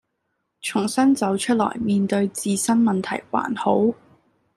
[0.63, 3.93] 重新走出來面對自身問題還好